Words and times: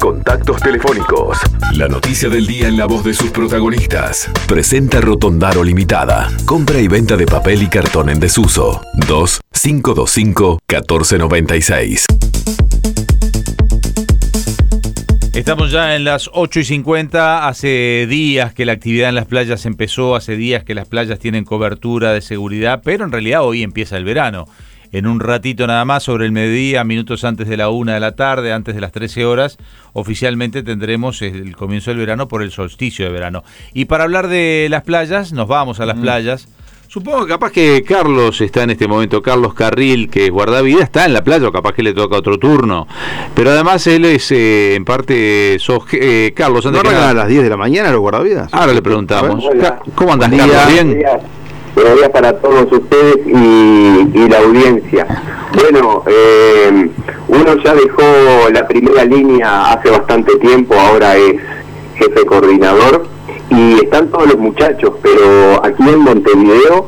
Contactos 0.00 0.62
telefónicos. 0.62 1.36
La 1.74 1.86
noticia 1.86 2.30
del 2.30 2.46
día 2.46 2.68
en 2.68 2.78
la 2.78 2.86
voz 2.86 3.04
de 3.04 3.12
sus 3.12 3.30
protagonistas. 3.30 4.30
Presenta 4.48 4.98
Rotondaro 4.98 5.62
Limitada. 5.62 6.30
Compra 6.46 6.80
y 6.80 6.88
venta 6.88 7.18
de 7.18 7.26
papel 7.26 7.62
y 7.62 7.66
cartón 7.66 8.08
en 8.08 8.18
desuso. 8.18 8.80
2 9.06 9.40
525 9.52 10.58
1496. 10.66 12.06
Estamos 15.34 15.70
ya 15.70 15.94
en 15.94 16.04
las 16.04 16.30
8 16.32 16.60
y 16.60 16.64
50. 16.64 17.46
Hace 17.46 18.06
días 18.08 18.54
que 18.54 18.64
la 18.64 18.72
actividad 18.72 19.10
en 19.10 19.16
las 19.16 19.26
playas 19.26 19.66
empezó, 19.66 20.16
hace 20.16 20.34
días 20.34 20.64
que 20.64 20.74
las 20.74 20.88
playas 20.88 21.18
tienen 21.18 21.44
cobertura 21.44 22.14
de 22.14 22.22
seguridad, 22.22 22.80
pero 22.82 23.04
en 23.04 23.12
realidad 23.12 23.44
hoy 23.44 23.62
empieza 23.62 23.98
el 23.98 24.04
verano. 24.04 24.46
En 24.92 25.06
un 25.06 25.20
ratito 25.20 25.66
nada 25.66 25.84
más, 25.84 26.02
sobre 26.02 26.26
el 26.26 26.32
mediodía, 26.32 26.82
minutos 26.82 27.22
antes 27.24 27.48
de 27.48 27.56
la 27.56 27.68
una 27.68 27.94
de 27.94 28.00
la 28.00 28.16
tarde, 28.16 28.52
antes 28.52 28.74
de 28.74 28.80
las 28.80 28.90
13 28.90 29.24
horas, 29.24 29.56
oficialmente 29.92 30.64
tendremos 30.64 31.22
el 31.22 31.54
comienzo 31.54 31.92
del 31.92 31.98
verano 31.98 32.26
por 32.26 32.42
el 32.42 32.50
solsticio 32.50 33.04
de 33.04 33.12
verano. 33.12 33.44
Y 33.72 33.84
para 33.84 34.04
hablar 34.04 34.26
de 34.26 34.66
las 34.68 34.82
playas, 34.82 35.32
nos 35.32 35.46
vamos 35.46 35.78
a 35.78 35.86
las 35.86 35.98
playas. 35.98 36.48
Supongo 36.88 37.24
que 37.24 37.28
capaz 37.28 37.52
que 37.52 37.84
Carlos 37.86 38.40
está 38.40 38.64
en 38.64 38.70
este 38.70 38.88
momento, 38.88 39.22
Carlos 39.22 39.54
Carril, 39.54 40.10
que 40.10 40.24
es 40.24 40.30
guardavida, 40.32 40.82
está 40.82 41.04
en 41.04 41.12
la 41.12 41.22
playa, 41.22 41.46
o 41.46 41.52
capaz 41.52 41.72
que 41.72 41.84
le 41.84 41.94
toca 41.94 42.16
otro 42.16 42.36
turno. 42.36 42.88
Pero 43.32 43.50
además 43.50 43.86
él 43.86 44.04
es, 44.06 44.32
eh, 44.32 44.74
en 44.74 44.84
parte, 44.84 45.56
sos, 45.60 45.84
eh, 45.92 46.32
Carlos, 46.34 46.66
antes 46.66 46.82
¿No 46.82 46.90
que 46.90 46.96
a 46.96 47.14
las 47.14 47.28
10 47.28 47.44
de 47.44 47.50
la 47.50 47.56
mañana 47.56 47.92
los 47.92 48.00
guardavidas? 48.00 48.52
Ahora 48.52 48.72
le 48.72 48.82
preguntamos. 48.82 49.44
¿Cómo 49.94 50.14
andas, 50.14 50.32
Carlos? 50.32 50.56
¿Bien? 50.72 50.98
Buenos 51.80 51.96
días 51.96 52.10
para 52.10 52.38
todos 52.38 52.70
ustedes 52.70 53.26
y, 53.26 54.28
la 54.28 54.38
audiencia. 54.40 55.06
Bueno, 55.54 56.04
eh, 56.06 56.90
uno 57.26 57.56
ya 57.64 57.74
dejó 57.74 58.02
la 58.52 58.68
primera 58.68 59.02
línea 59.06 59.72
hace 59.72 59.88
bastante 59.88 60.36
tiempo, 60.36 60.74
ahora 60.74 61.16
es 61.16 61.36
jefe 61.94 62.26
coordinador 62.26 63.06
y 63.48 63.76
están 63.82 64.10
todos 64.10 64.26
los 64.26 64.36
muchachos, 64.36 64.92
pero 65.00 65.64
aquí 65.64 65.88
en 65.88 66.00
Montevideo 66.00 66.86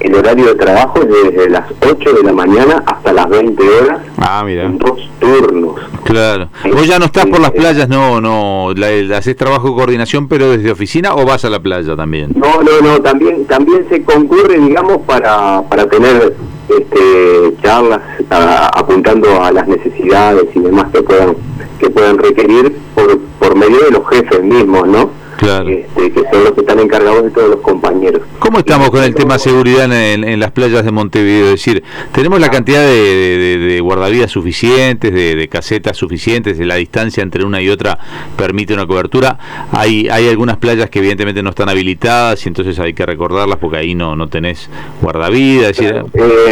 el 0.00 0.14
horario 0.14 0.46
de 0.46 0.54
trabajo 0.54 1.00
es 1.00 1.08
desde 1.08 1.50
las 1.50 1.64
8 1.80 2.12
de 2.14 2.22
la 2.22 2.32
mañana 2.32 2.82
hasta 2.86 3.12
las 3.12 3.28
20 3.28 3.62
horas. 3.68 4.00
Ah, 4.18 4.42
mira. 4.44 4.64
En 4.64 4.78
dos 4.78 4.98
turnos. 5.20 5.80
Claro. 6.04 6.48
Vos 6.72 6.86
ya 6.86 6.98
no 6.98 7.04
estás 7.04 7.26
por 7.26 7.40
las 7.40 7.50
playas, 7.52 7.88
no, 7.88 8.20
no, 8.20 8.72
la, 8.74 9.16
haces 9.16 9.36
trabajo 9.36 9.68
de 9.68 9.74
coordinación, 9.74 10.28
pero 10.28 10.50
desde 10.50 10.70
oficina 10.72 11.14
o 11.14 11.24
vas 11.24 11.44
a 11.44 11.50
la 11.50 11.60
playa 11.60 11.94
también. 11.94 12.32
No, 12.34 12.62
no, 12.62 12.80
no, 12.80 13.00
también, 13.00 13.46
también 13.46 13.86
se 13.88 14.02
concurre, 14.02 14.58
digamos, 14.58 14.98
para, 15.06 15.62
para 15.68 15.86
tener 15.86 16.34
este, 16.68 17.54
charlas 17.62 18.00
apuntando 18.30 19.42
a 19.42 19.52
las 19.52 19.68
necesidades 19.68 20.46
y 20.54 20.60
demás 20.60 20.86
que 20.92 21.02
puedan 21.02 21.36
que 21.80 21.90
puedan 21.90 22.18
requerir 22.18 22.76
por, 22.94 23.18
por 23.38 23.56
medio 23.56 23.80
de 23.86 23.90
los 23.90 24.06
jefes 24.08 24.42
mismos, 24.42 24.86
¿no? 24.86 25.10
Este, 25.40 26.12
que 26.12 26.20
son 26.30 26.44
los 26.44 26.52
que 26.52 26.60
están 26.60 26.78
encargados 26.80 27.24
de 27.24 27.30
todos 27.30 27.48
los 27.48 27.60
compañeros. 27.60 28.20
¿Cómo 28.38 28.58
estamos 28.58 28.90
con 28.90 29.02
el 29.02 29.14
tema 29.14 29.38
seguridad 29.38 29.90
en, 29.90 30.38
las 30.38 30.50
playas 30.50 30.84
de 30.84 30.90
Montevideo? 30.90 31.46
Es 31.46 31.52
decir, 31.52 31.82
¿tenemos 32.12 32.40
la 32.40 32.50
cantidad 32.50 32.82
de, 32.82 33.80
guardavidas 33.82 34.30
suficientes, 34.30 35.12
de, 35.14 35.48
casetas 35.48 35.96
suficientes, 35.96 36.58
de 36.58 36.66
la 36.66 36.74
distancia 36.74 37.22
entre 37.22 37.44
una 37.44 37.62
y 37.62 37.70
otra 37.70 37.98
permite 38.36 38.74
una 38.74 38.86
cobertura? 38.86 39.38
Hay, 39.72 40.08
hay 40.10 40.28
algunas 40.28 40.58
playas 40.58 40.90
que 40.90 40.98
evidentemente 40.98 41.42
no 41.42 41.50
están 41.50 41.70
habilitadas 41.70 42.44
y 42.44 42.48
entonces 42.48 42.78
hay 42.78 42.92
que 42.92 43.06
recordarlas 43.06 43.56
porque 43.58 43.78
ahí 43.78 43.94
no, 43.94 44.16
no 44.16 44.28
tenés 44.28 44.68
guardavidas. 45.00 45.78
Eh, 45.80 46.02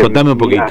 contame 0.01 0.33
un 0.33 0.39
poquito. 0.39 0.65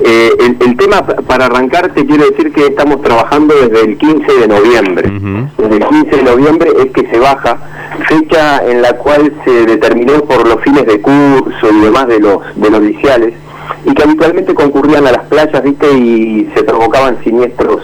Eh, 0.00 0.30
el, 0.60 0.76
tema, 0.76 1.02
para 1.02 1.46
arrancar, 1.46 1.92
te 1.94 2.04
quiero 2.04 2.24
decir 2.28 2.52
que 2.52 2.66
estamos 2.66 3.00
trabajando 3.02 3.54
desde 3.54 3.86
el 3.86 3.96
15 3.96 4.32
de 4.40 4.48
noviembre. 4.48 5.10
Desde 5.56 5.76
el 5.76 5.86
15 5.86 6.16
de 6.16 6.22
noviembre 6.22 6.70
es 6.84 6.92
que 6.92 7.08
se 7.08 7.18
baja, 7.18 7.58
fecha 8.08 8.64
en 8.66 8.82
la 8.82 8.96
cual 8.96 9.32
se 9.44 9.66
determinó 9.66 10.20
por 10.24 10.46
los 10.46 10.60
fines 10.62 10.84
de 10.86 11.00
curso 11.00 11.70
y 11.70 11.80
demás 11.80 12.08
de 12.08 12.18
los, 12.18 12.40
de 12.56 12.70
los 12.70 12.82
y 13.84 13.94
que 13.94 14.02
habitualmente 14.02 14.54
concurrían 14.54 15.06
a 15.06 15.12
las 15.12 15.26
playas, 15.26 15.62
¿viste? 15.62 15.90
Y 15.92 16.50
se 16.54 16.64
provocaban 16.64 17.22
siniestros 17.22 17.82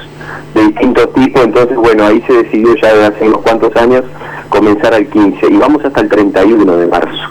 de 0.55 0.63
distintos 0.65 1.13
tipos, 1.13 1.45
entonces, 1.45 1.77
bueno, 1.77 2.07
ahí 2.07 2.23
se 2.27 2.33
decidió 2.33 2.75
ya 2.77 2.93
desde 2.93 3.07
hace 3.07 3.29
unos 3.29 3.43
cuantos 3.43 3.75
años 3.77 4.05
comenzar 4.49 4.95
al 4.95 5.07
15, 5.07 5.47
y 5.49 5.57
vamos 5.57 5.85
hasta 5.85 6.01
el 6.01 6.09
31 6.09 6.77
de 6.77 6.87
marzo. 6.87 7.23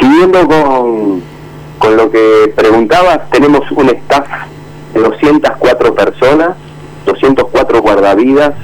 Siguiendo 0.00 0.46
con 0.46 1.33
con 1.78 1.96
lo 1.96 2.10
que 2.10 2.52
preguntabas, 2.54 3.28
tenemos 3.30 3.70
un 3.72 3.88
staff 3.90 4.26
de 4.92 5.00
204 5.00 5.94
personas, 5.94 6.50
204 7.06 7.82
guardavidas, 7.82 8.54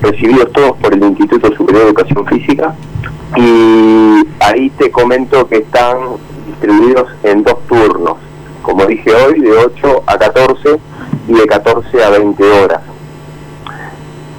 recibidos 0.00 0.52
todos 0.52 0.76
por 0.78 0.94
el 0.94 1.02
Instituto 1.02 1.54
Superior 1.54 1.84
de 1.84 1.88
Educación 1.90 2.26
Física, 2.26 2.74
y 3.36 4.26
ahí 4.40 4.70
te 4.78 4.90
comento 4.90 5.46
que 5.48 5.58
están 5.58 5.96
distribuidos 6.46 7.08
en 7.22 7.42
dos 7.42 7.58
turnos, 7.68 8.16
como 8.62 8.86
dije 8.86 9.12
hoy, 9.14 9.40
de 9.40 9.52
8 9.52 10.02
a 10.06 10.18
14 10.18 10.80
y 11.28 11.32
de 11.32 11.46
14 11.46 12.04
a 12.04 12.10
20 12.10 12.44
horas. 12.44 12.80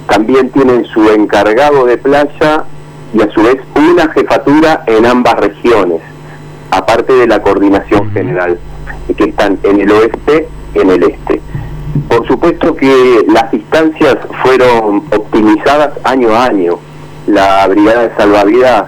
También 0.08 0.50
tienen 0.50 0.84
su 0.86 1.08
encargado 1.10 1.86
de 1.86 1.96
playa 1.96 2.64
y 3.14 3.22
a 3.22 3.30
su 3.32 3.42
vez 3.42 3.56
una 3.74 4.08
jefatura 4.08 4.84
en 4.86 5.06
ambas 5.06 5.34
regiones 5.38 6.00
aparte 6.72 7.12
de 7.12 7.26
la 7.26 7.42
coordinación 7.42 8.10
general, 8.12 8.58
que 9.16 9.24
están 9.24 9.58
en 9.62 9.80
el 9.80 9.90
oeste 9.90 10.48
y 10.74 10.78
en 10.80 10.90
el 10.90 11.02
este. 11.04 11.40
Por 12.08 12.26
supuesto 12.26 12.74
que 12.74 13.24
las 13.28 13.50
distancias 13.52 14.16
fueron 14.42 15.04
optimizadas 15.12 15.90
año 16.04 16.34
a 16.34 16.46
año. 16.46 16.78
La 17.26 17.66
brigada 17.68 18.08
de 18.08 18.16
salvavidas 18.16 18.86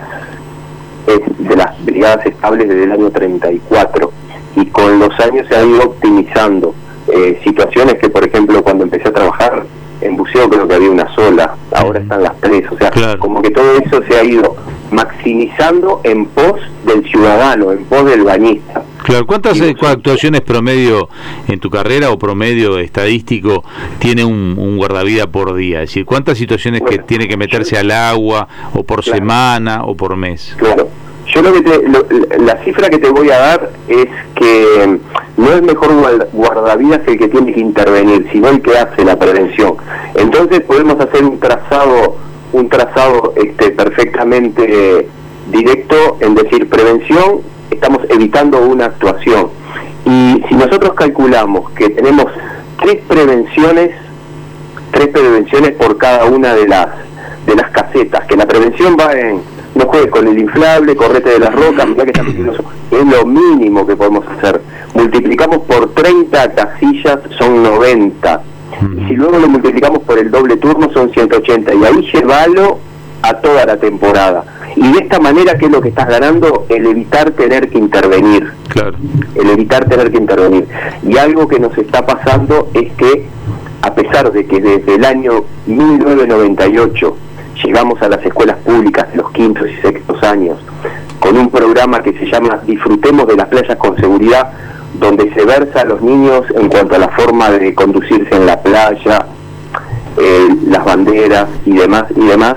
es 1.07 1.21
de 1.39 1.57
las 1.57 1.85
brigadas 1.85 2.25
estables 2.25 2.69
desde 2.69 2.85
el 2.85 2.93
año 2.93 3.11
34 3.11 4.13
y 4.57 4.67
con 4.67 4.99
los 4.99 5.21
años 5.21 5.47
se 5.49 5.57
ha 5.57 5.65
ido 5.65 5.83
optimizando. 5.85 6.75
Eh, 7.09 7.39
situaciones 7.45 7.97
que, 7.97 8.09
por 8.09 8.27
ejemplo, 8.27 8.63
cuando 8.65 8.85
empecé 8.85 9.09
a 9.09 9.13
trabajar 9.13 9.65
en 10.01 10.17
buceo 10.17 10.49
creo 10.49 10.67
que 10.67 10.75
había 10.75 10.91
una 10.91 11.15
sola, 11.15 11.55
ahora 11.73 12.01
están 12.01 12.23
las 12.23 12.35
tres, 12.41 12.65
o 12.71 12.79
sea, 12.79 12.91
como 13.19 13.43
que 13.43 13.51
todo 13.51 13.77
eso 13.77 14.03
se 14.09 14.19
ha 14.19 14.25
ido 14.25 14.57
maximizando 14.95 16.01
en 16.05 16.27
pos 16.27 16.61
del 16.87 17.05
ciudadano, 17.09 17.73
en 17.73 17.85
pos 17.85 18.05
del 18.07 18.23
bañista. 18.23 18.83
Claro, 19.03 19.27
¿cuántas 19.27 19.61
eh, 19.61 19.75
actuaciones 19.83 20.41
promedio 20.41 21.09
en 21.49 21.61
tu 21.61 21.69
carrera 21.69 22.11
o 22.11 22.19
promedio 22.19 22.79
estadístico 22.79 23.65
tiene 23.99 24.25
un, 24.25 24.77
guardavida 24.77 25.27
por 25.27 25.55
día? 25.55 25.83
Es 25.83 25.91
decir, 25.91 26.07
¿cuántas 26.07 26.39
situaciones 26.39 26.83
que 26.89 26.99
tiene 26.99 27.29
que 27.29 27.37
meterse 27.37 27.77
al 27.77 27.91
agua 27.91 28.49
o 28.73 28.83
por 28.83 29.05
semana 29.05 29.85
o 29.85 29.95
por 29.95 30.17
mes? 30.17 30.55
Claro. 30.57 30.89
Yo 31.27 31.41
lo 31.41 31.53
que 31.53 32.39
la 32.39 32.63
cifra 32.65 32.91
que 32.91 32.99
te 32.99 33.09
voy 33.09 33.31
a 33.31 33.39
dar 33.39 33.71
es 33.89 34.07
que 34.35 34.99
no 35.39 35.53
es 35.53 35.63
mejor 35.63 35.91
guardavidas 36.33 37.01
el 37.07 37.19
que 37.19 37.29
tiene 37.29 37.53
que 37.53 37.61
intervenir, 37.61 38.29
sino 38.31 38.49
el 38.49 38.61
que 38.61 38.77
hace 38.77 39.05
la 39.05 39.19
prevención. 39.19 39.77
Entonces 40.15 40.61
podemos 40.61 41.01
hacer 41.01 41.25
un 41.25 41.41
trazado 41.41 42.17
un 42.55 42.69
trazado 42.69 43.35
este, 43.37 43.71
perfectamente 43.71 45.09
directo 45.51 46.17
en 46.21 46.37
decir 46.37 46.69
prevención, 46.69 47.41
estamos 47.71 48.01
evitando 48.09 48.61
una 48.63 48.87
actuación. 48.87 49.49
Y 50.07 50.43
si 50.49 50.55
nosotros 50.55 50.95
calculamos 50.95 51.71
que 51.73 51.91
tenemos 51.91 52.27
tres 52.81 53.01
prevenciones, 53.09 53.91
tres 54.93 55.09
prevenciones 55.09 55.73
por 55.73 55.99
cada 55.99 56.27
una 56.27 56.55
de 56.55 56.69
las 56.69 56.89
de 57.45 57.57
las 57.57 57.71
casetas, 57.73 58.25
que 58.27 58.37
la 58.37 58.47
prevención 58.47 58.97
va 58.99 59.13
en 59.13 59.43
no 59.75 59.87
juegues 59.87 60.11
con 60.11 60.29
el 60.29 60.39
inflable, 60.39 60.95
correte 60.95 61.31
de 61.31 61.41
las 61.41 61.53
rocas, 61.53 61.87
que 61.97 63.01
es 63.01 63.07
lo 63.07 63.27
mínimo 63.27 63.85
que 63.85 63.97
podemos 63.97 64.25
hacer. 64.29 64.61
Multiplicamos 64.95 65.59
por 65.67 65.93
30 65.93 66.55
casillas, 66.55 67.19
son 67.37 67.65
90 67.65 68.43
y 68.97 69.09
si 69.09 69.15
luego 69.15 69.39
lo 69.39 69.49
multiplicamos 69.49 70.01
por 70.01 70.19
el 70.19 70.31
doble 70.31 70.57
turno 70.57 70.91
son 70.93 71.11
180 71.11 71.75
y 71.75 71.85
ahí 71.85 72.11
llévalo 72.13 72.79
a 73.23 73.35
toda 73.35 73.65
la 73.65 73.77
temporada. 73.77 74.45
Y 74.77 74.93
de 74.93 74.99
esta 74.99 75.21
manera, 75.21 75.57
¿qué 75.57 75.67
es 75.67 75.73
lo 75.73 75.81
que 75.81 75.89
estás 75.89 76.09
ganando? 76.09 76.67
El 76.69 76.87
evitar 76.87 77.31
tener 77.33 77.71
que 77.71 77.79
intervenir. 77.79 78.53
Claro. 78.69 78.97
El 79.35 79.51
evitar 79.51 79.89
tener 79.89 80.11
que 80.11 80.19
intervenir. 80.19 80.67
Y 81.07 81.17
algo 81.17 81.47
que 81.47 81.61
nos 81.61 81.77
está 81.79 82.05
pasando 82.05 82.69
es 82.75 82.93
que, 82.95 83.27
a 83.83 83.95
pesar 83.95 84.33
de 84.33 84.47
que 84.47 84.61
desde 84.61 84.97
el 84.97 85.05
año 85.05 85.45
1998 85.67 87.17
llegamos 87.65 88.03
a 88.03 88.09
las 88.09 88.25
escuelas 88.25 88.57
públicas 88.59 89.11
de 89.13 89.19
los 89.19 89.31
quintos 89.31 89.67
y 89.69 89.81
sextos 89.81 90.23
años 90.23 90.59
con 91.25 91.39
un 91.39 91.49
programa 91.49 92.03
que 92.03 92.13
se 92.19 92.27
llama 92.27 92.61
Disfrutemos 92.67 93.27
de 93.27 93.37
las 93.37 93.49
playas 93.49 93.79
con 93.79 93.97
seguridad, 93.97 94.53
donde 94.95 95.33
se 95.35 95.45
versa 95.45 95.81
a 95.81 95.85
los 95.85 96.01
niños 96.03 96.43
en 96.55 96.69
cuanto 96.69 96.95
a 96.95 96.99
la 96.99 97.09
forma 97.09 97.51
de 97.51 97.75
conducirse 97.75 98.35
en 98.35 98.47
la 98.47 98.61
playa, 98.61 99.27
eh, 100.17 100.49
las 100.67 100.85
banderas 100.85 101.49
y 101.67 101.73
demás 101.73 102.05
y 102.15 102.25
demás. 102.27 102.55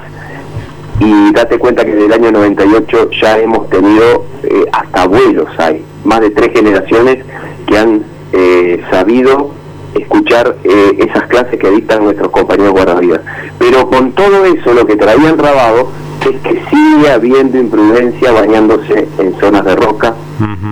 Y 0.99 1.31
date 1.31 1.59
cuenta 1.59 1.85
que 1.85 1.93
desde 1.93 2.07
el 2.07 2.13
año 2.13 2.31
98 2.31 3.09
ya 3.21 3.37
hemos 3.37 3.69
tenido 3.69 4.25
eh, 4.43 4.65
hasta 4.71 5.03
abuelos 5.03 5.47
hay, 5.57 5.83
más 6.03 6.21
de 6.21 6.31
tres 6.31 6.51
generaciones 6.53 7.23
que 7.67 7.77
han 7.77 8.03
eh, 8.33 8.83
sabido 8.89 9.51
escuchar 9.93 10.55
esas 10.63 11.23
clases 11.23 11.57
que 11.59 11.71
dictan 11.71 12.03
nuestros 12.03 12.29
compañeros 12.29 12.73
guardavidas. 12.73 13.21
Pero 13.57 13.89
con 13.89 14.11
todo 14.11 14.45
eso, 14.45 14.73
lo 14.73 14.85
que 14.85 14.95
traían 14.95 15.37
grabado 15.37 15.89
es 16.21 16.39
que 16.41 16.61
sigue 16.69 17.09
habiendo 17.09 17.57
imprudencia 17.57 18.31
bañándose 18.31 19.07
en 19.17 19.39
zonas 19.39 19.65
de 19.65 19.75
roca, 19.75 20.13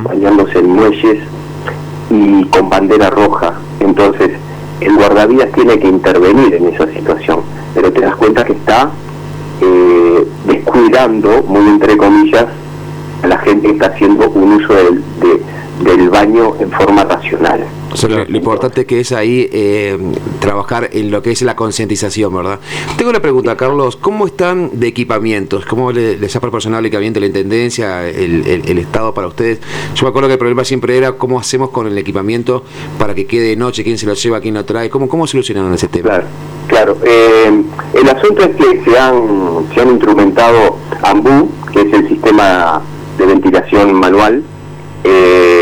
bañándose 0.03 0.59
en 0.59 0.69
muelles 0.69 1.19
y 2.15 2.45
con 2.45 2.69
bandera 2.69 3.09
roja. 3.09 3.53
Entonces, 3.79 4.31
el 4.81 4.95
guardavidas 4.95 5.51
tiene 5.51 5.79
que 5.79 5.87
intervenir 5.87 6.55
en 6.55 6.67
esa 6.67 6.87
situación, 6.87 7.41
pero 7.73 7.91
te 7.91 8.01
das 8.01 8.15
cuenta 8.15 8.43
que 8.43 8.53
está 8.53 8.89
eh, 9.61 10.27
descuidando, 10.45 11.43
muy 11.43 11.67
entre 11.67 11.97
comillas, 11.97 12.45
a 13.23 13.27
la 13.27 13.37
gente 13.39 13.67
que 13.67 13.73
está 13.73 13.87
haciendo 13.87 14.29
un 14.29 14.53
uso 14.53 14.73
del, 14.73 15.03
del 15.83 16.09
baño 16.09 16.53
en 16.59 16.71
forma 16.71 17.03
racional. 17.03 17.65
Lo, 18.03 18.23
importante 18.35 18.85
que 18.85 18.99
es 18.99 19.11
ahí 19.11 19.49
eh, 19.51 19.97
trabajar 20.39 20.89
en 20.91 21.11
lo 21.11 21.21
que 21.21 21.31
es 21.31 21.41
la 21.41 21.55
concientización, 21.55 22.35
¿verdad? 22.35 22.59
Tengo 22.97 23.09
una 23.09 23.21
pregunta, 23.21 23.55
Carlos. 23.55 23.95
¿Cómo 23.95 24.27
están 24.27 24.79
de 24.79 24.87
equipamientos? 24.87 25.65
¿Cómo 25.65 25.91
les, 25.91 26.35
ha 26.35 26.39
proporcionado 26.39 26.79
el 26.79 26.87
equipamiento 26.87 27.19
la 27.19 27.27
Intendencia, 27.27 28.07
el, 28.07 28.45
el, 28.65 28.77
Estado 28.77 29.13
para 29.13 29.27
ustedes? 29.27 29.59
Yo 29.95 30.03
me 30.03 30.09
acuerdo 30.09 30.27
que 30.27 30.33
el 30.33 30.39
problema 30.39 30.63
siempre 30.63 30.97
era 30.97 31.13
cómo 31.13 31.39
hacemos 31.39 31.69
con 31.69 31.87
el 31.87 31.97
equipamiento 31.97 32.63
para 32.99 33.15
que 33.15 33.25
quede 33.25 33.49
de 33.49 33.55
noche, 33.55 33.83
quién 33.83 33.97
se 33.97 34.05
lo 34.05 34.13
lleva, 34.13 34.39
quién 34.41 34.53
lo 34.53 34.65
trae. 34.65 34.89
¿Cómo, 34.89 35.07
cómo 35.07 35.27
solucionaron 35.27 35.73
ese 35.73 35.87
tema? 35.87 36.09
Claro, 36.09 36.25
claro. 36.67 36.97
Eh, 37.03 37.63
el 37.93 38.09
asunto 38.09 38.43
es 38.43 38.55
que 38.55 38.83
se 38.83 38.99
han, 38.99 39.67
se 39.73 39.81
han 39.81 39.89
instrumentado 39.89 40.77
AMBU, 41.01 41.49
que 41.71 41.81
es 41.81 41.93
el 41.93 42.07
sistema 42.09 42.81
de 43.17 43.25
ventilación 43.25 43.93
manual, 43.93 44.43
eh, 45.03 45.54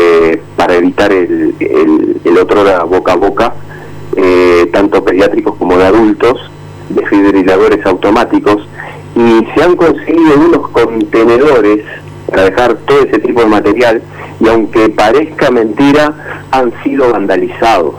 evitar 0.84 1.12
el, 1.12 1.54
el, 2.24 2.38
otro 2.38 2.64
boca 2.86 3.12
a 3.12 3.16
boca, 3.16 3.54
eh, 4.16 4.68
tanto 4.72 5.02
pediátricos 5.02 5.56
como 5.56 5.76
de 5.78 5.86
adultos, 5.86 6.50
desfibriladores 6.90 7.84
automáticos, 7.86 8.68
y 9.16 9.46
se 9.54 9.64
han 9.64 9.76
conseguido 9.76 10.34
unos 10.36 10.68
contenedores 10.70 11.84
para 12.28 12.44
dejar 12.44 12.74
todo 12.86 13.00
ese 13.00 13.18
tipo 13.18 13.40
de 13.40 13.46
material, 13.46 14.02
y 14.40 14.48
aunque 14.48 14.90
parezca 14.90 15.50
mentira, 15.50 16.46
han 16.50 16.72
sido 16.82 17.10
vandalizados. 17.12 17.94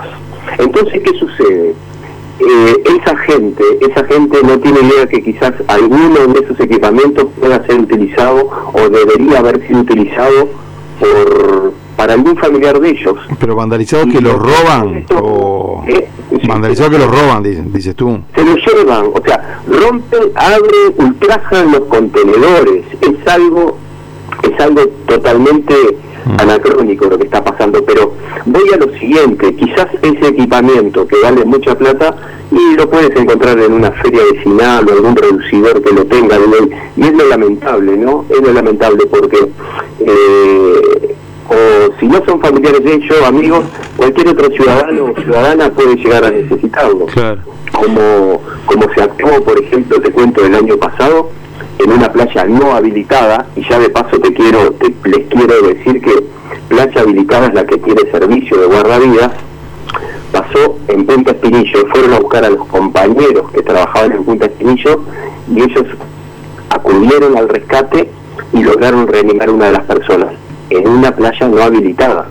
Entonces, 0.60 1.02
¿qué 1.02 1.18
sucede? 1.18 1.74
Eh, 2.38 2.84
esa 3.02 3.16
gente, 3.18 3.64
esa 3.80 4.04
gente 4.06 4.38
no 4.44 4.60
tiene 4.60 4.82
idea 4.82 5.08
que 5.08 5.24
quizás 5.24 5.54
alguno 5.68 6.28
de 6.28 6.40
esos 6.42 6.60
equipamientos 6.60 7.28
pueda 7.40 7.66
ser 7.66 7.80
utilizado 7.80 8.50
o 8.74 8.90
debería 8.90 9.40
haber 9.40 9.66
sido 9.66 9.80
utilizado 9.80 10.50
por 11.00 11.74
para 11.96 12.14
algún 12.14 12.36
familiar 12.38 12.80
de 12.80 12.90
ellos. 12.90 13.16
Pero 13.40 13.56
vandalizados 13.56 14.08
que 14.12 14.22
los 14.22 14.34
roban 14.34 15.06
o 15.16 15.84
eh, 15.88 16.08
vandalizados 16.48 16.92
que 16.92 17.00
los 17.00 17.10
roban, 17.10 17.44
dices, 17.72 17.96
tú. 17.96 18.20
Se 18.36 18.44
los 18.44 18.58
llevan, 18.66 19.06
o 19.14 19.22
sea, 19.26 19.62
rompen, 19.68 20.32
abren, 20.36 20.94
ultrajan 20.98 21.72
los 21.72 21.82
contenedores. 21.82 22.86
Es 23.02 23.28
algo 23.28 23.78
es 24.44 24.60
algo 24.60 24.82
totalmente 25.08 25.74
mm. 26.26 26.40
anacrónico 26.40 27.06
lo 27.06 27.18
que 27.18 27.26
está 27.26 27.44
pasando, 27.44 27.84
pero 27.84 28.14
voy 28.46 28.70
a 28.74 28.78
lo 28.78 28.92
siguiente, 28.98 29.56
quizás 29.56 29.88
ese 30.02 30.28
equipamiento 30.28 31.08
que 31.08 31.16
vale 31.22 31.46
mucha 31.46 31.76
plata 31.76 32.16
y 32.52 32.76
lo 32.76 32.90
puedes 32.90 33.16
encontrar 33.16 33.60
en 33.60 33.74
una 33.74 33.92
feria 33.92 34.22
vecinal 34.32 34.88
o 34.88 34.94
algún 34.94 35.16
reducidor 35.16 35.82
que 35.82 35.94
lo 35.94 36.06
tenga, 36.06 36.38
y 36.96 37.02
es 37.02 37.14
lo 37.14 37.28
lamentable, 37.28 37.98
¿no? 37.98 38.26
Es 38.30 38.42
lo 38.42 38.54
lamentable 38.54 39.06
porque 39.08 39.38
eh, 40.00 41.05
si 42.06 42.12
no 42.12 42.24
son 42.24 42.40
familiares 42.40 42.84
de 42.84 42.94
ellos, 42.94 43.24
amigos, 43.26 43.66
cualquier 43.98 44.28
otro 44.28 44.52
ciudadano 44.52 45.06
o 45.06 45.22
ciudadana 45.22 45.72
puede 45.72 45.96
llegar 45.96 46.24
a 46.24 46.30
necesitarlo. 46.30 47.08
Como, 47.72 48.42
como 48.66 48.94
se 48.94 49.02
actuó, 49.02 49.44
por 49.44 49.60
ejemplo, 49.60 50.00
te 50.00 50.12
cuento 50.12 50.46
el 50.46 50.54
año 50.54 50.78
pasado, 50.78 51.32
en 51.80 51.92
una 51.92 52.12
playa 52.14 52.46
no 52.46 52.76
habilitada, 52.76 53.48
y 53.56 53.68
ya 53.68 53.80
de 53.80 53.90
paso 53.90 54.20
te 54.20 54.34
quiero, 54.34 54.76
les 55.04 55.28
quiero 55.28 55.62
decir 55.68 56.00
que 56.00 56.24
playa 56.68 57.02
habilitada 57.02 57.48
es 57.48 57.54
la 57.56 57.66
que 57.66 57.78
tiene 57.80 58.02
servicio 58.12 58.58
de 58.58 58.68
guardavidas, 58.68 59.32
pasó 60.32 60.78
en 60.88 61.08
Punta 61.08 61.32
Espinillo, 61.32 61.88
fueron 61.88 62.14
a 62.14 62.20
buscar 62.20 62.46
a 62.46 62.52
los 62.52 62.68
compañeros 62.68 63.52
que 63.52 63.64
trabajaban 63.64 64.12
en 64.12 64.24
Punta 64.24 64.46
Espinillo 64.46 65.02
y 65.52 65.64
ellos 65.64 65.88
acudieron 66.70 67.36
al 67.36 67.50
rescate 67.50 68.12
y 68.54 68.62
lograron 68.62 69.08
reanimar 69.08 69.50
una 69.50 69.66
de 69.66 69.72
las 69.72 69.86
personas 69.86 70.45
en 70.70 70.88
una 70.88 71.16
playa 71.16 71.48
no 71.48 71.62
habilitada. 71.62 72.28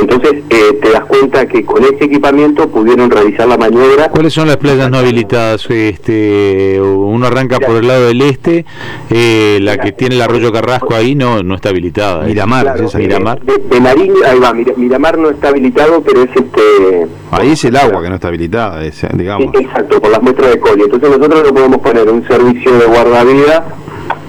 Entonces 0.00 0.44
eh, 0.48 0.78
te 0.80 0.90
das 0.90 1.04
cuenta 1.06 1.46
que 1.46 1.64
con 1.64 1.82
ese 1.82 2.04
equipamiento 2.04 2.68
pudieron 2.68 3.10
realizar 3.10 3.48
la 3.48 3.56
maniobra. 3.56 4.08
¿Cuáles 4.10 4.32
son 4.32 4.46
las 4.46 4.56
playas 4.56 4.90
no 4.90 4.98
habilitadas? 4.98 5.68
Este, 5.70 6.80
uno 6.80 7.26
arranca 7.26 7.58
por 7.58 7.76
el 7.76 7.88
lado 7.88 8.06
del 8.06 8.22
este, 8.22 8.64
eh, 9.10 9.58
la 9.60 9.76
que 9.78 9.92
tiene 9.92 10.14
el 10.14 10.22
arroyo 10.22 10.52
Carrasco 10.52 10.94
ahí 10.94 11.14
no 11.14 11.42
no 11.42 11.56
está 11.56 11.70
habilitada. 11.70 12.24
¿eh? 12.24 12.28
Miramar, 12.28 12.76
Miramar. 12.94 13.40
De, 13.40 13.88
ahí 13.88 14.38
va, 14.38 14.52
Miramar 14.76 15.18
no 15.18 15.30
está 15.30 15.48
habilitado, 15.48 16.00
pero 16.02 16.22
es 16.22 16.30
este. 16.30 17.06
Ahí 17.30 17.50
es 17.50 17.64
el 17.64 17.76
agua 17.76 18.02
que 18.02 18.08
no 18.08 18.14
está 18.14 18.28
habilitada, 18.28 18.80
digamos. 19.14 19.54
Exacto, 19.54 20.00
por 20.00 20.10
las 20.10 20.22
muestras 20.22 20.52
de 20.52 20.60
coli. 20.60 20.82
Entonces 20.82 21.10
nosotros 21.10 21.42
no 21.44 21.54
podemos 21.54 21.78
poner 21.78 22.08
un 22.08 22.26
servicio 22.26 22.72
de 22.78 22.86
guardavidas 22.86 23.62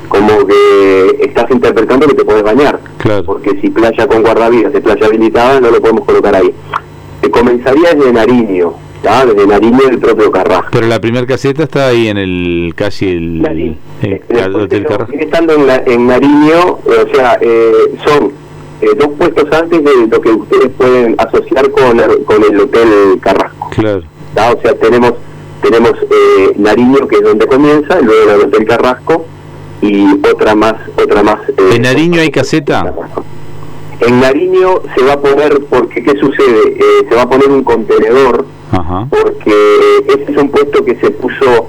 como 0.10 0.46
que 0.46 1.18
estás 1.22 1.50
interpretando 1.52 2.08
que 2.08 2.16
te 2.16 2.26
puedes 2.26 2.44
bañar. 2.44 2.80
Porque 3.26 3.60
si 3.62 3.70
playa 3.70 4.08
con 4.08 4.22
guardavidas 4.24 4.74
es 4.76 4.82
playa 4.82 5.06
habilitada, 5.06 5.62
no 5.62 5.72
lo 5.72 5.80
podemos 5.80 6.04
colocar 6.04 6.36
ahí. 6.36 6.54
Comenzaría 7.32 7.94
desde 7.94 8.12
Nariño, 8.12 8.74
desde 9.04 9.48
Nariño 9.48 9.86
del 9.86 10.00
propio 10.00 10.32
Carrasco. 10.32 10.70
Pero 10.72 10.88
la 10.88 11.00
primera 11.00 11.26
caseta 11.26 11.64
está 11.64 11.88
ahí 11.88 12.08
en 12.08 12.18
el 12.18 12.74
casi 12.76 13.08
el, 13.08 13.78
hotel 14.56 14.86
Carrasco. 14.86 15.14
Estando 15.14 15.54
en, 15.54 15.70
en 15.86 16.08
Nariño, 16.08 16.80
o 16.84 17.16
sea, 17.16 17.38
eh, 17.40 17.72
son 18.06 18.32
eh, 18.82 18.88
dos 18.98 19.10
puestos 19.10 19.46
antes 19.52 19.84
de 19.84 20.08
lo 20.08 20.20
que 20.20 20.30
ustedes 20.30 20.70
pueden 20.70 21.16
asociar 21.20 21.70
con 21.70 22.00
el, 22.00 22.24
con 22.24 22.44
el 22.44 22.60
hotel 22.60 23.20
Carrasco. 23.22 23.70
Claro. 23.76 24.02
O 24.36 24.62
sea, 24.62 24.74
tenemos 24.76 25.14
tenemos 25.62 25.92
eh, 25.92 26.54
Nariño 26.56 27.08
que 27.08 27.18
es 27.18 27.22
donde 27.22 27.46
comienza, 27.46 28.00
y 28.00 28.06
luego 28.06 28.32
el 28.32 28.42
hotel 28.48 28.66
Carrasco 28.66 29.26
y 29.82 30.08
otra 30.28 30.56
más 30.56 30.76
otra 30.98 31.24
más 31.24 31.38
eh, 31.50 31.76
en 31.76 31.82
Nariño 31.84 32.22
hay 32.22 32.32
caseta 32.32 32.94
en 34.02 34.20
Nariño 34.20 34.82
se 34.96 35.04
va 35.04 35.14
a 35.14 35.20
poner 35.20 35.66
porque 35.70 36.04
qué 36.04 36.18
sucede 36.20 36.78
eh, 36.78 37.06
se 37.08 37.16
va 37.16 37.24
a 37.24 37.30
poner 37.30 37.50
un 37.50 37.64
contenedor 37.64 38.46
porque 39.10 39.54
este 40.08 40.32
es 40.32 40.38
un 40.38 40.50
puesto 40.50 40.86
que 40.86 40.96
se 40.96 41.12
puso 41.12 41.68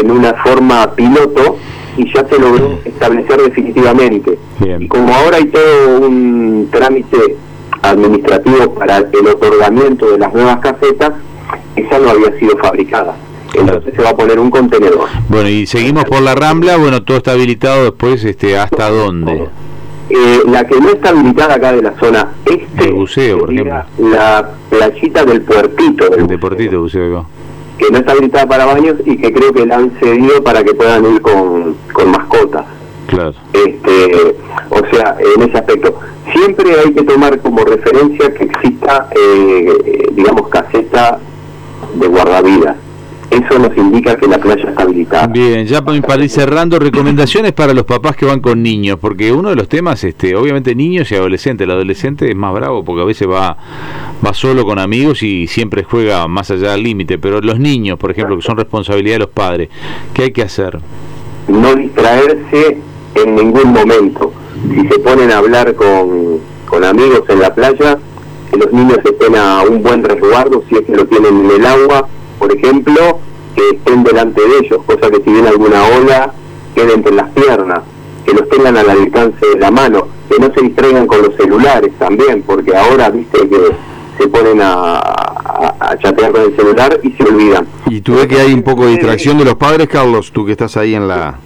en 0.00 0.10
una 0.10 0.34
forma 0.42 0.94
piloto 0.94 1.58
y 1.96 2.12
ya 2.12 2.26
se 2.26 2.38
logró 2.38 2.78
establecer 2.84 3.42
definitivamente. 3.42 4.38
Y 4.78 4.88
como 4.88 5.14
ahora 5.14 5.36
hay 5.36 5.46
todo 5.46 6.06
un 6.06 6.68
trámite 6.70 7.36
administrativo 7.82 8.74
para 8.74 8.98
el 8.98 9.26
otorgamiento 9.26 10.10
de 10.10 10.18
las 10.18 10.32
nuevas 10.32 10.60
casetas 10.60 11.12
esa 11.74 11.98
no 11.98 12.10
había 12.10 12.38
sido 12.38 12.56
fabricada 12.58 13.16
entonces 13.54 13.94
se 13.94 14.02
va 14.02 14.10
a 14.10 14.16
poner 14.16 14.38
un 14.38 14.50
contenedor. 14.50 15.08
Bueno, 15.28 15.48
y 15.48 15.66
seguimos 15.66 16.04
por 16.04 16.22
la 16.22 16.34
Rambla, 16.34 16.76
bueno, 16.76 17.02
todo 17.02 17.18
está 17.18 17.32
habilitado 17.32 17.84
después, 17.84 18.24
este, 18.24 18.56
¿hasta 18.56 18.90
dónde? 18.90 19.48
Eh, 20.10 20.42
la 20.46 20.66
que 20.66 20.78
no 20.80 20.90
está 20.90 21.10
habilitada 21.10 21.54
acá 21.54 21.72
de 21.72 21.82
la 21.82 21.94
zona 21.98 22.32
este, 22.44 22.84
el 22.84 22.92
buceo, 22.92 23.38
por 23.38 23.52
ejemplo. 23.52 23.84
la 23.98 24.50
playita 24.68 25.24
del 25.24 25.42
puertito. 25.42 26.08
Del 26.10 26.26
de 26.26 26.38
puertito, 26.38 26.80
buceo, 26.80 27.26
que 27.78 27.90
no 27.90 27.98
está 27.98 28.12
habilitada 28.12 28.46
para 28.46 28.66
baños 28.66 28.96
y 29.04 29.16
que 29.16 29.32
creo 29.32 29.52
que 29.52 29.64
la 29.64 29.76
han 29.76 29.90
cedido 30.00 30.42
para 30.42 30.62
que 30.64 30.74
puedan 30.74 31.14
ir 31.14 31.20
con, 31.22 31.76
con 31.92 32.10
mascotas. 32.10 32.66
Claro. 33.06 33.34
Este, 33.52 34.36
o 34.70 34.80
sea, 34.94 35.16
en 35.36 35.42
ese 35.42 35.58
aspecto. 35.58 35.98
Siempre 36.32 36.70
hay 36.78 36.92
que 36.92 37.02
tomar 37.02 37.38
como 37.40 37.64
referencia 37.64 38.32
que 38.32 38.44
exista, 38.44 39.08
eh, 39.14 40.08
digamos, 40.12 40.48
caseta 40.48 41.18
de 41.94 42.06
guardavidas 42.06 42.76
eso 43.32 43.58
nos 43.58 43.74
indica 43.76 44.14
que 44.16 44.26
la 44.26 44.38
playa 44.38 44.68
está 44.68 44.82
habilitada. 44.82 45.26
Bien, 45.26 45.66
ya 45.66 45.82
para 45.82 46.22
ir 46.22 46.30
cerrando, 46.30 46.78
recomendaciones 46.78 47.52
para 47.52 47.72
los 47.72 47.84
papás 47.84 48.14
que 48.14 48.26
van 48.26 48.40
con 48.40 48.62
niños, 48.62 48.98
porque 49.00 49.32
uno 49.32 49.48
de 49.48 49.56
los 49.56 49.68
temas, 49.68 50.04
este, 50.04 50.36
obviamente 50.36 50.74
niños 50.74 51.10
y 51.10 51.14
adolescentes, 51.14 51.64
el 51.64 51.70
adolescente 51.70 52.30
es 52.30 52.36
más 52.36 52.52
bravo 52.52 52.84
porque 52.84 53.02
a 53.02 53.06
veces 53.06 53.26
va, 53.28 53.56
va 54.24 54.34
solo 54.34 54.64
con 54.64 54.78
amigos 54.78 55.22
y 55.22 55.46
siempre 55.46 55.82
juega 55.82 56.28
más 56.28 56.50
allá 56.50 56.72
del 56.72 56.82
límite, 56.82 57.18
pero 57.18 57.40
los 57.40 57.58
niños, 57.58 57.98
por 57.98 58.10
ejemplo, 58.10 58.36
que 58.36 58.42
son 58.42 58.56
responsabilidad 58.56 59.14
de 59.14 59.20
los 59.20 59.30
padres, 59.30 59.70
¿qué 60.12 60.24
hay 60.24 60.32
que 60.32 60.42
hacer? 60.42 60.78
No 61.48 61.74
distraerse 61.74 62.78
en 63.14 63.34
ningún 63.34 63.72
momento. 63.72 64.32
Si 64.68 64.88
se 64.88 64.98
ponen 64.98 65.30
a 65.30 65.38
hablar 65.38 65.74
con, 65.74 66.38
con 66.66 66.84
amigos 66.84 67.22
en 67.28 67.40
la 67.40 67.54
playa, 67.54 67.98
que 68.50 68.58
los 68.58 68.72
niños 68.72 68.98
estén 69.02 69.36
a 69.36 69.62
un 69.62 69.82
buen 69.82 70.04
resguardo, 70.04 70.62
si 70.68 70.76
es 70.76 70.82
que 70.82 70.92
lo 70.94 71.06
tienen 71.06 71.46
en 71.46 71.50
el 71.50 71.66
agua, 71.66 72.06
por 72.42 72.52
ejemplo, 72.56 73.20
que 73.54 73.76
estén 73.76 74.02
delante 74.02 74.42
de 74.42 74.66
ellos, 74.66 74.80
cosa 74.84 75.08
que 75.08 75.22
si 75.22 75.30
viene 75.30 75.48
alguna 75.48 75.84
ola, 75.96 76.32
quede 76.74 76.94
entre 76.94 77.12
las 77.12 77.30
piernas, 77.30 77.82
que 78.26 78.32
los 78.32 78.48
tengan 78.48 78.76
al 78.76 78.90
alcance 78.90 79.46
de 79.46 79.60
la 79.60 79.70
mano, 79.70 80.08
que 80.28 80.40
no 80.40 80.52
se 80.52 80.62
distraigan 80.62 81.06
con 81.06 81.22
los 81.22 81.36
celulares 81.36 81.92
también, 82.00 82.42
porque 82.42 82.74
ahora 82.74 83.10
viste 83.10 83.48
que 83.48 83.60
se 84.18 84.26
ponen 84.26 84.60
a, 84.60 84.96
a, 84.98 85.96
chatear 85.98 86.32
con 86.32 86.42
el 86.42 86.56
celular 86.56 86.98
y 87.04 87.12
se 87.12 87.22
olvidan. 87.22 87.68
¿Y 87.86 88.00
tú 88.00 88.16
ves 88.16 88.26
que 88.26 88.40
hay 88.40 88.52
un 88.52 88.64
poco 88.64 88.86
de 88.86 88.92
distracción 88.92 89.38
de 89.38 89.44
los 89.44 89.54
padres, 89.54 89.86
Carlos? 89.88 90.32
Tú 90.32 90.44
que 90.44 90.50
estás 90.50 90.76
ahí 90.76 90.96
en 90.96 91.06
la 91.06 91.38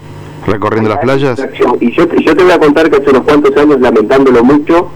recorriendo 0.46 0.88
las 0.88 1.00
playas. 1.00 1.38
Y 1.78 1.92
yo, 1.92 2.08
yo 2.08 2.34
te 2.34 2.42
voy 2.42 2.52
a 2.52 2.58
contar 2.58 2.88
que 2.88 2.96
hace 2.96 3.10
unos 3.10 3.24
cuantos 3.24 3.54
años, 3.54 3.80
lamentándolo 3.80 4.42
mucho, 4.42 4.88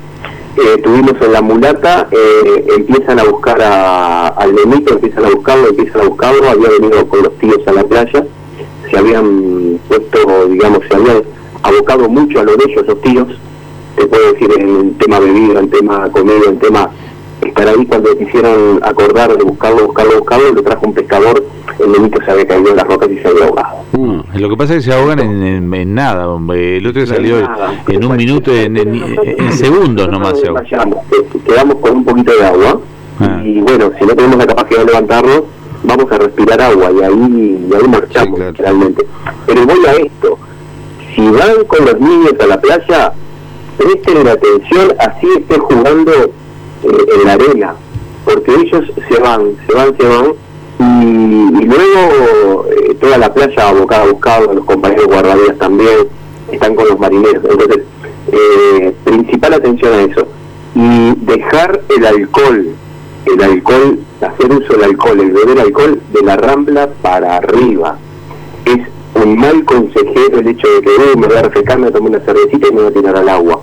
eh, 0.62 0.78
tuvimos 0.82 1.14
en 1.20 1.32
la 1.32 1.40
mulata, 1.40 2.08
eh, 2.10 2.66
empiezan 2.76 3.18
a 3.18 3.24
buscar 3.24 3.60
a, 3.62 4.28
al 4.28 4.54
nenito, 4.54 4.94
empiezan 4.94 5.24
a 5.24 5.30
buscarlo, 5.30 5.68
empiezan 5.68 6.02
a 6.02 6.08
buscarlo, 6.08 6.48
había 6.48 6.68
venido 6.68 7.08
con 7.08 7.22
los 7.22 7.38
tíos 7.38 7.66
a 7.66 7.72
la 7.72 7.84
playa, 7.84 8.24
se 8.90 8.98
habían 8.98 9.80
puesto, 9.88 10.46
digamos, 10.48 10.80
se 10.88 10.94
habían 10.96 11.22
abocado 11.62 12.08
mucho 12.08 12.40
a 12.40 12.44
lo 12.44 12.56
de 12.56 12.64
ellos, 12.68 12.86
los 12.86 13.00
tíos, 13.00 13.28
te 13.96 14.06
puedo 14.06 14.32
decir 14.32 14.50
en 14.58 14.94
tema 14.98 15.18
bebida, 15.18 15.60
en 15.60 15.70
tema 15.70 16.10
comida, 16.10 16.44
en 16.48 16.58
tema 16.58 16.90
estar 17.42 17.68
ahí 17.68 17.86
cuando 17.86 18.16
quisieron 18.18 18.80
acordar 18.82 19.36
de 19.36 19.44
buscarlo, 19.44 19.86
buscarlo, 19.86 20.18
buscarlo, 20.18 20.52
lo 20.52 20.62
trajo 20.62 20.86
un 20.86 20.94
pescador, 20.94 21.44
el 21.78 21.92
nenito 21.92 22.22
se 22.22 22.30
había 22.30 22.46
caído 22.46 22.70
en 22.70 22.76
las 22.76 22.86
rocas 22.86 23.10
y 23.10 23.18
se 23.18 23.28
había 23.28 23.46
ahogado. 23.46 23.79
Lo 24.34 24.48
que 24.48 24.56
pasa 24.56 24.74
es 24.74 24.84
que 24.84 24.90
se 24.90 24.96
ahogan 24.96 25.18
en, 25.20 25.94
nada, 25.94 26.26
el 26.54 26.86
otro 26.86 27.06
salió 27.06 27.38
en 27.88 28.04
un 28.04 28.16
minuto, 28.16 28.52
en, 28.54 29.52
segundos 29.52 30.08
nomás 30.08 30.38
se 30.40 30.48
ahogó. 30.48 31.02
Quedamos 31.44 31.76
con 31.76 31.96
un 31.96 32.04
poquito 32.04 32.32
de 32.32 32.46
agua. 32.46 32.80
Ah. 33.22 33.42
y 33.44 33.60
bueno, 33.60 33.90
si 33.98 34.06
no 34.06 34.14
tenemos 34.14 34.38
la 34.38 34.46
capacidad 34.46 34.80
de 34.80 34.86
levantarnos, 34.86 35.42
vamos 35.82 36.10
a 36.10 36.18
respirar 36.18 36.60
agua 36.60 36.90
y 36.90 37.02
ahí, 37.02 37.68
y 37.70 37.74
ahí 37.74 37.88
marchamos 37.88 38.38
realmente. 38.56 39.06
Pero 39.46 39.66
voy 39.66 39.86
a 39.86 39.92
esto, 39.92 40.38
si 41.14 41.20
van 41.28 41.64
con 41.66 41.84
los 41.84 42.00
niños 42.00 42.32
a 42.40 42.46
la 42.46 42.60
playa, 42.60 43.12
presten 43.76 44.28
atención, 44.28 44.94
así 44.98 45.26
esté 45.36 45.58
jugando 45.58 46.12
eh, 46.12 47.06
en 47.18 47.26
la 47.26 47.32
arena, 47.34 47.74
porque 48.24 48.54
ellos 48.54 48.90
se 49.08 49.20
van, 49.20 49.56
se 49.66 49.74
van, 49.74 49.96
se 49.98 50.06
van, 50.06 50.32
y, 51.00 51.64
luego 51.64 52.66
eh, 52.70 52.94
toda 53.00 53.18
la 53.18 53.32
playa 53.32 53.68
abocada 53.68 54.04
a 54.04 54.12
buscar, 54.12 54.42
los 54.42 54.64
compañeros 54.64 55.06
guardavidas 55.06 55.56
también, 55.58 56.08
están 56.50 56.74
con 56.74 56.88
los 56.88 56.98
marineros. 56.98 57.44
Entonces, 57.44 57.84
eh, 58.32 58.94
principal 59.04 59.54
atención 59.54 59.92
a 59.92 60.02
eso. 60.02 60.26
Y 60.74 61.14
dejar 61.24 61.80
el 61.96 62.06
alcohol, 62.06 62.68
el 63.26 63.42
alcohol, 63.42 63.98
hacer 64.20 64.52
uso 64.52 64.74
del 64.74 64.84
alcohol, 64.84 65.20
el 65.20 65.30
beber 65.32 65.60
alcohol 65.60 66.00
de 66.12 66.22
la 66.22 66.36
rambla 66.36 66.90
para 67.02 67.36
arriba. 67.36 67.98
Es 68.64 68.80
un 69.14 69.36
mal 69.36 69.64
consejero 69.64 70.38
el 70.38 70.48
hecho 70.48 70.68
de 70.68 70.82
que 70.82 71.16
me 71.16 71.26
voy 71.26 71.36
a 71.36 71.42
refrescar, 71.42 71.78
me 71.78 71.90
tomo 71.90 72.08
una 72.08 72.20
cervecita 72.20 72.68
y 72.68 72.72
me 72.72 72.82
voy 72.82 72.90
a 72.90 72.94
tirar 72.94 73.16
al 73.16 73.28
agua. 73.28 73.60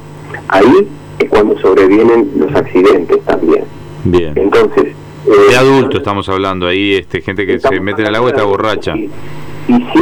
Ahí 0.49 0.87
es 1.19 1.29
cuando 1.29 1.57
sobrevienen 1.59 2.31
los 2.37 2.53
accidentes 2.55 3.21
también. 3.25 3.63
Bien. 4.03 4.33
Entonces... 4.35 4.87
de 5.27 5.53
eh, 5.53 5.57
adulto 5.57 5.97
estamos 5.97 6.27
hablando 6.29 6.67
ahí, 6.67 6.95
este 6.95 7.21
gente 7.21 7.45
que 7.45 7.59
se 7.59 7.79
mete 7.79 8.01
en 8.01 8.07
el 8.07 8.15
agua 8.15 8.29
y 8.29 8.31
está 8.31 8.43
borracha. 8.43 8.93
Y, 8.95 9.13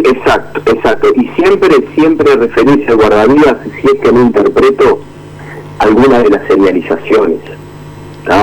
exacto, 0.04 0.62
exacto. 0.72 1.10
Y 1.16 1.28
siempre, 1.42 1.70
siempre 1.96 2.36
referirse 2.36 2.92
al 2.92 2.98
guardavidas 2.98 3.58
si 3.82 3.88
es 3.88 4.00
que 4.02 4.12
no 4.12 4.22
interpreto 4.22 5.00
alguna 5.80 6.20
de 6.20 6.30
las 6.30 6.48
señalizaciones. 6.48 7.40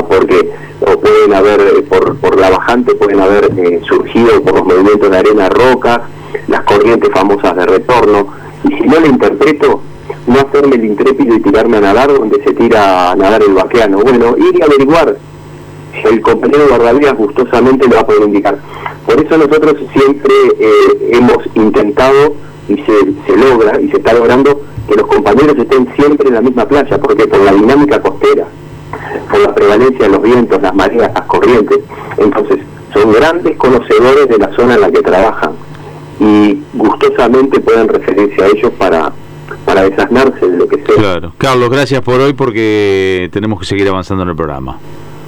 Porque 0.09 0.51
o 0.81 1.01
pueden 1.01 1.35
haber, 1.35 1.61
eh, 1.61 1.83
por, 1.83 2.17
por 2.19 2.39
la 2.41 2.51
bajante, 2.51 2.95
pueden 2.95 3.21
haber 3.21 3.51
eh, 3.57 3.81
surgido 3.87 4.43
por 4.43 4.55
los 4.55 4.65
movimientos 4.65 5.11
de 5.11 5.17
arena 5.17 5.49
roca, 5.49 6.03
las 6.49 6.63
corrientes 6.63 7.11
famosas 7.13 7.57
de 7.57 7.67
retorno. 7.67 8.29
Y 8.69 8.75
si 8.75 8.83
no 8.83 9.01
lo 9.01 9.07
interpreto, 9.07 9.83
no 10.27 10.35
hacerme 10.41 10.77
el 10.77 10.85
intrépido 10.85 11.37
y 11.37 11.41
tirarme 11.41 11.79
a 11.79 11.81
nadar 11.81 12.13
donde 12.13 12.43
se 12.43 12.53
tira 12.53 13.13
a 13.13 13.17
nadar 13.17 13.43
el 13.43 13.55
vaqueano. 13.55 13.99
Bueno, 13.99 14.37
ir 14.37 14.59
y 14.59 14.63
averiguar 14.63 15.17
el 16.05 16.21
compañero 16.21 16.69
guardavidas 16.69 17.17
gustosamente 17.17 17.87
lo 17.87 17.95
va 17.95 18.01
a 18.01 18.07
poder 18.07 18.23
indicar. 18.23 18.59
Por 19.07 19.25
eso 19.25 19.37
nosotros 19.37 19.77
siempre 19.93 20.33
eh, 20.59 21.11
hemos 21.13 21.39
intentado 21.55 22.35
y 22.69 22.77
se, 22.77 22.93
se 23.27 23.37
logra 23.37 23.81
y 23.81 23.91
se 23.91 23.97
está 23.97 24.13
logrando 24.13 24.63
que 24.89 24.95
los 24.95 25.07
compañeros 25.07 25.57
estén 25.59 25.89
siempre 25.97 26.29
en 26.29 26.35
la 26.35 26.41
misma 26.41 26.67
playa, 26.67 26.99
porque 26.99 27.27
por 27.27 27.41
la 27.41 27.53
dinámica 27.53 28.01
costera, 28.01 28.47
por 29.31 29.41
la 29.41 29.55
prevalencia 29.55 30.07
de 30.07 30.11
los 30.11 30.23
vientos, 30.23 30.61
las 30.63 30.75
mareas, 30.75 31.13
las 31.15 31.27
corrientes, 31.27 31.79
entonces 32.19 32.59
son 32.93 33.13
grandes 33.13 33.57
conocedores 33.57 34.29
de 34.29 34.39
la 34.39 34.55
zona 34.55 34.75
en 34.75 34.81
la 34.81 34.91
que 34.91 35.03
trabajan 35.03 35.53
y 36.21 36.63
gustosamente 36.75 37.61
pueden 37.61 37.89
referirse 37.89 38.43
a 38.43 38.47
ellos 38.47 38.73
para 38.79 39.13
para 39.65 39.83
desasnarse 39.83 40.49
de 40.49 40.57
lo 40.57 40.67
que 40.67 40.77
sea. 40.77 40.97
Claro. 40.97 41.33
Carlos, 41.39 41.71
gracias 41.71 42.01
por 42.01 42.21
hoy 42.21 42.33
porque 42.33 43.29
tenemos 43.33 43.61
que 43.61 43.67
seguir 43.67 43.89
avanzando 43.89 44.23
en 44.23 44.31
el 44.31 44.37
programa. 44.37 44.79